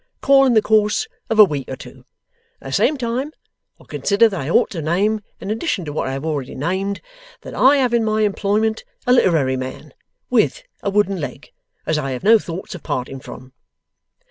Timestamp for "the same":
2.69-2.97